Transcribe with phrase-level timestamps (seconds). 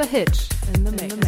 [0.00, 0.90] A hitch in the.
[0.90, 1.27] In the mix.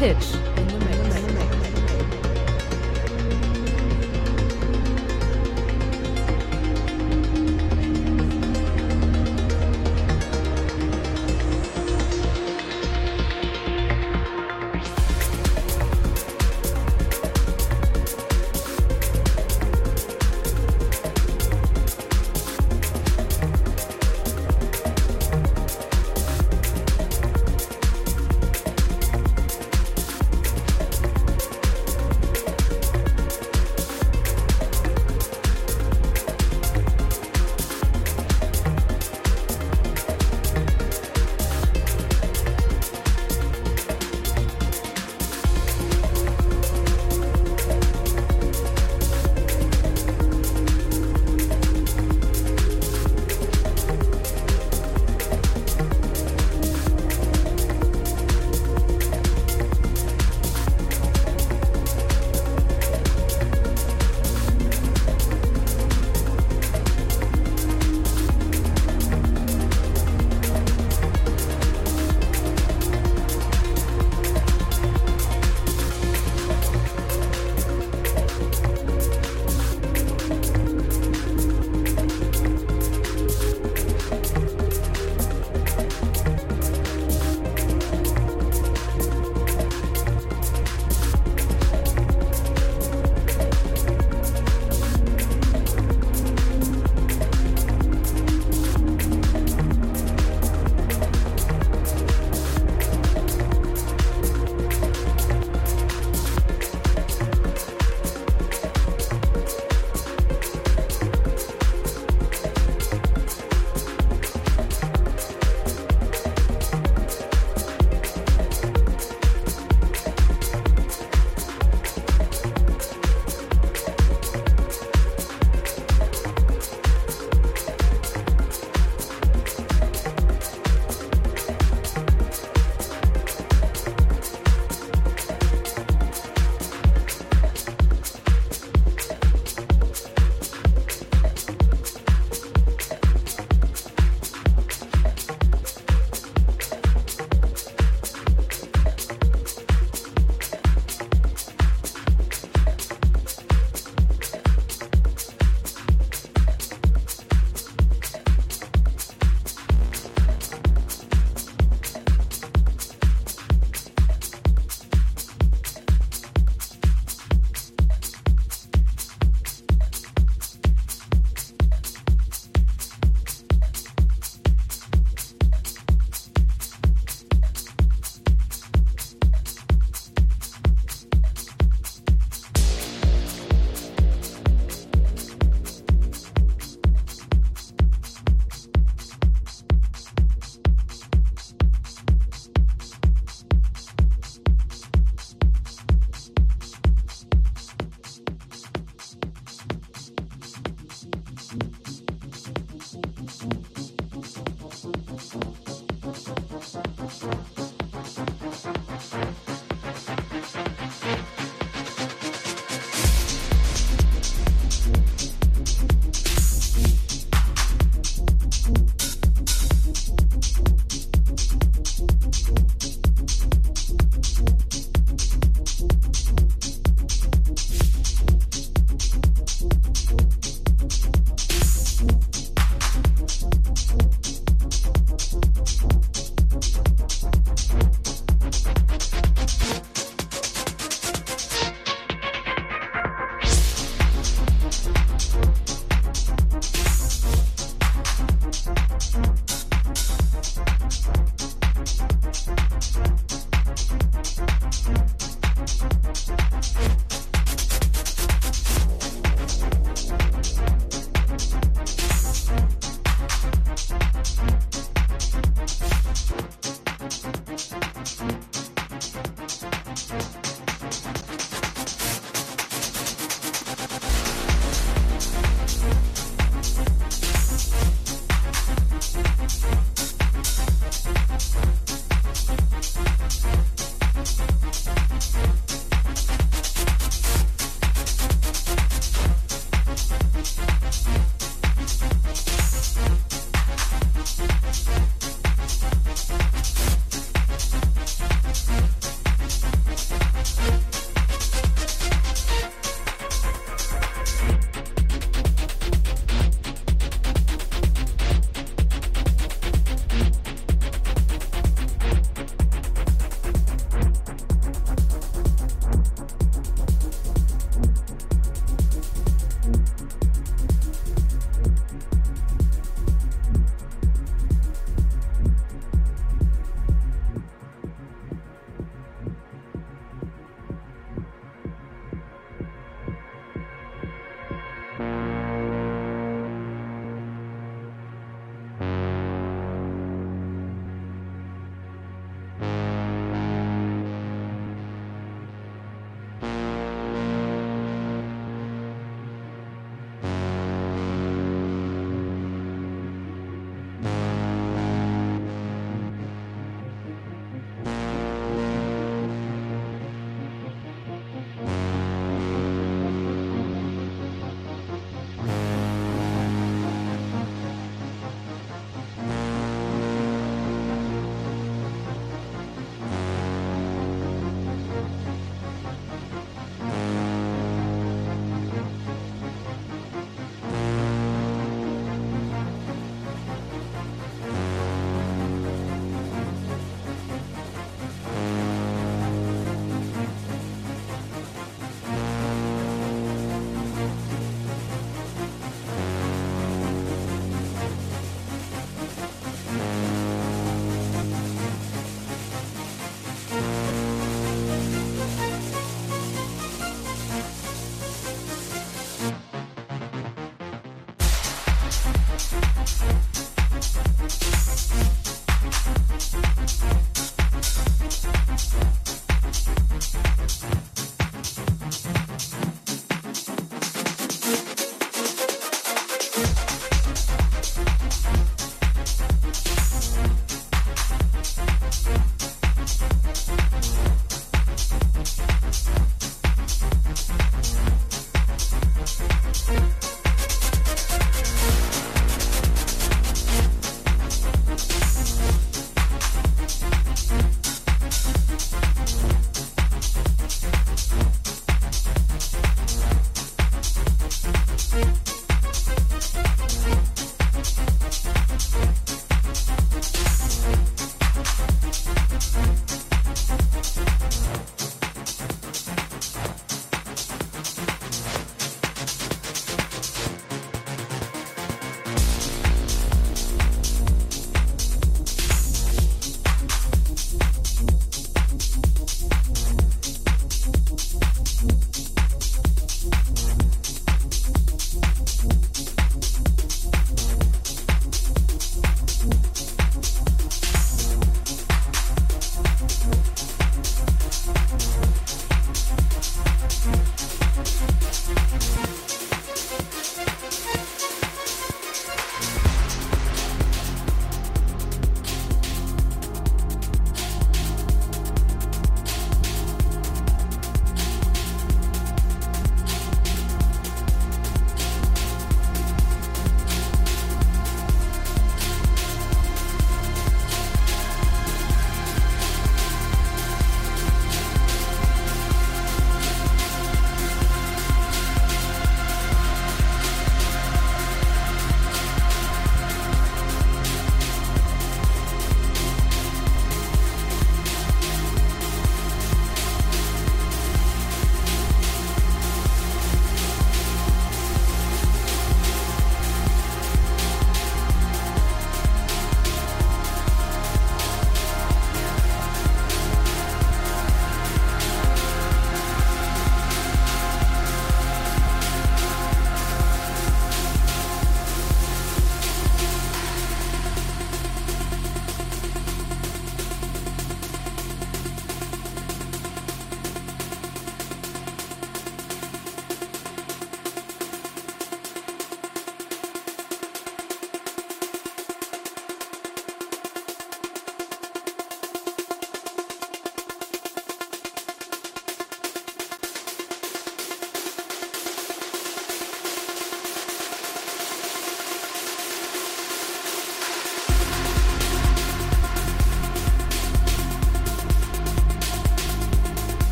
[0.00, 0.39] Mr.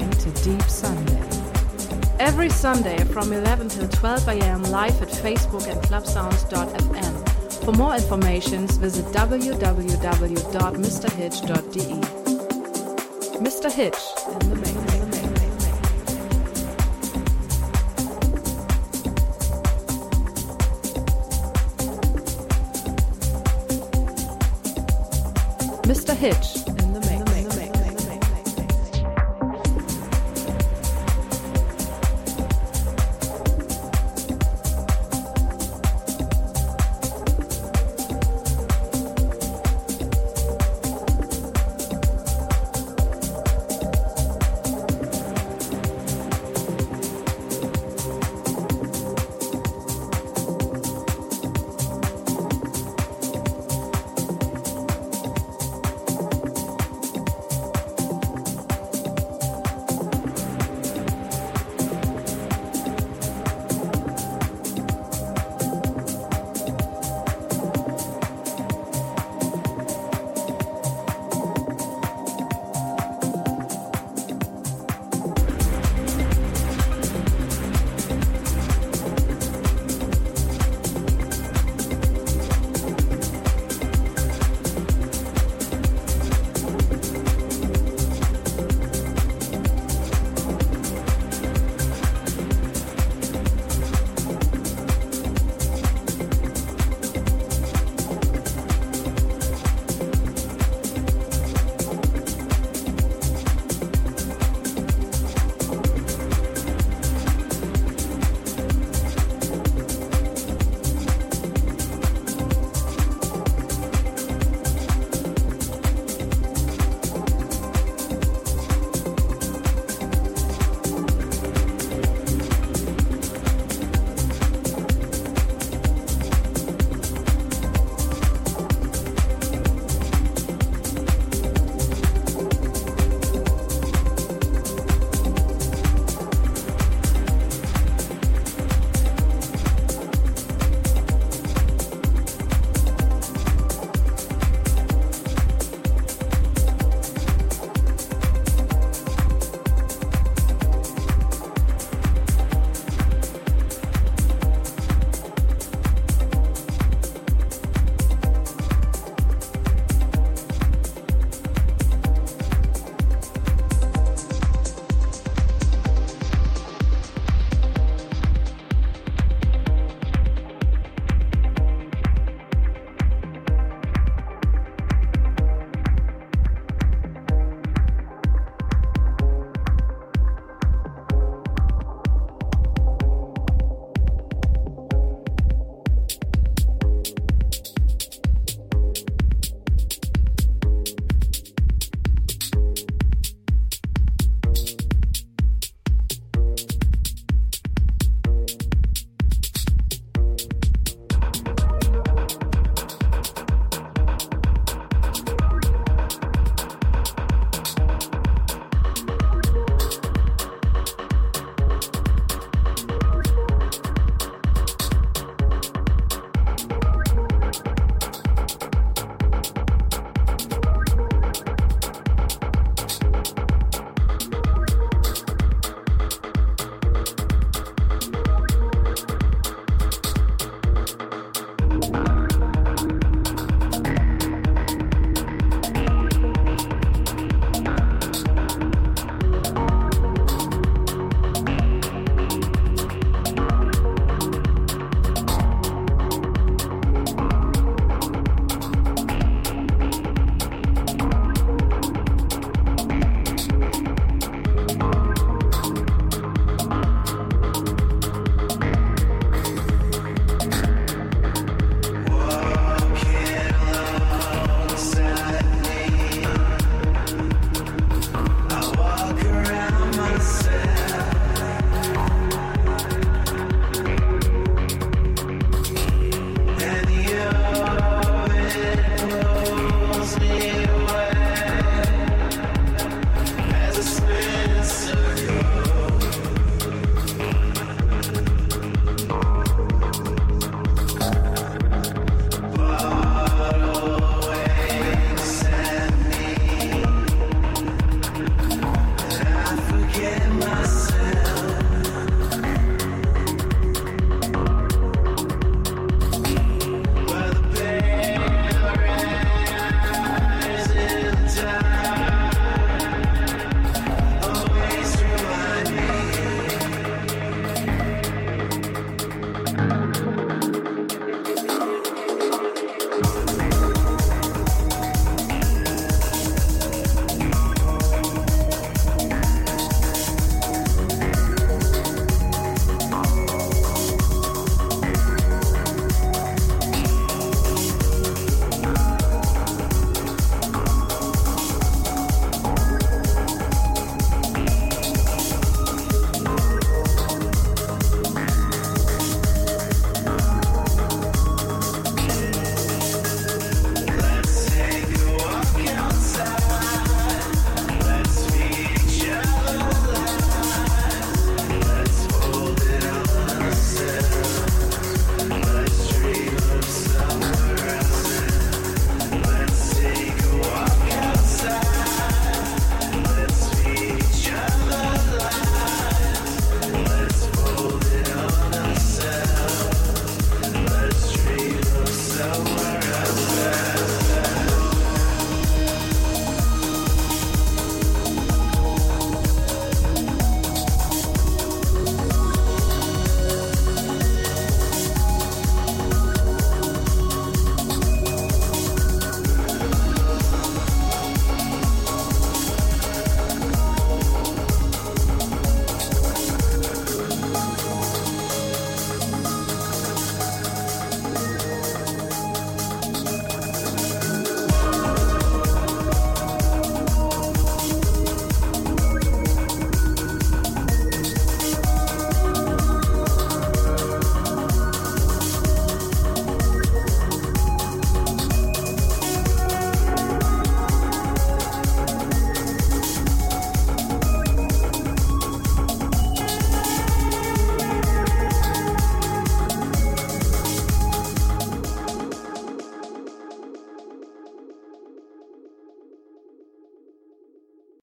[0.00, 1.20] to Deep Sunday.
[2.18, 4.62] Every Sunday from 11 till 12 a.m.
[4.64, 7.64] live at Facebook and clubsounds.fm.
[7.64, 9.64] For more information, visit www.mrhitch.de.
[13.40, 13.70] Mr.
[13.72, 13.98] Hitch
[14.40, 14.74] the mix.
[25.86, 26.16] Mr.
[26.16, 26.53] Hitch